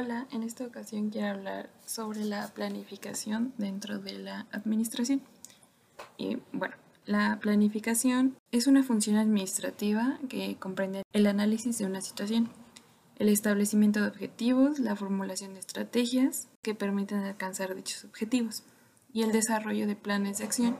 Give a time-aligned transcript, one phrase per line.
[0.00, 5.22] Hola, en esta ocasión quiero hablar sobre la planificación dentro de la administración.
[6.16, 12.48] Y bueno, la planificación es una función administrativa que comprende el análisis de una situación,
[13.18, 18.62] el establecimiento de objetivos, la formulación de estrategias que permiten alcanzar dichos objetivos
[19.12, 20.76] y el desarrollo de planes de acción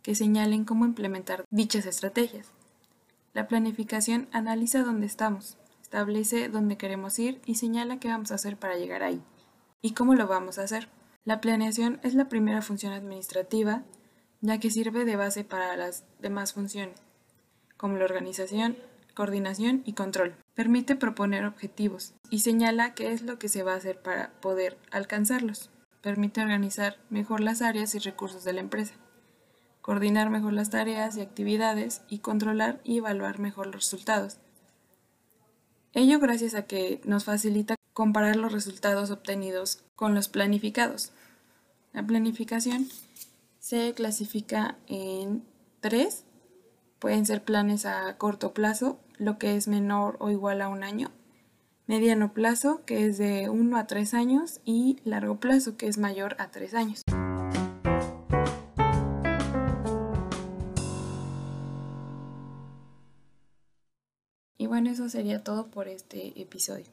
[0.00, 2.46] que señalen cómo implementar dichas estrategias.
[3.34, 5.58] La planificación analiza dónde estamos,
[5.90, 9.20] establece dónde queremos ir y señala qué vamos a hacer para llegar ahí
[9.82, 10.88] y cómo lo vamos a hacer.
[11.24, 13.82] La planeación es la primera función administrativa
[14.40, 17.02] ya que sirve de base para las demás funciones,
[17.76, 18.76] como la organización,
[19.14, 20.36] coordinación y control.
[20.54, 24.78] Permite proponer objetivos y señala qué es lo que se va a hacer para poder
[24.92, 25.70] alcanzarlos.
[26.02, 28.94] Permite organizar mejor las áreas y recursos de la empresa,
[29.80, 34.38] coordinar mejor las tareas y actividades y controlar y evaluar mejor los resultados
[35.92, 41.10] Ello gracias a que nos facilita comparar los resultados obtenidos con los planificados.
[41.92, 42.86] La planificación
[43.58, 45.42] se clasifica en
[45.80, 46.24] tres.
[47.00, 51.10] Pueden ser planes a corto plazo, lo que es menor o igual a un año,
[51.86, 56.36] mediano plazo, que es de 1 a 3 años, y largo plazo, que es mayor
[56.38, 57.02] a 3 años.
[64.70, 66.86] Bueno, eso sería todo por este episodio.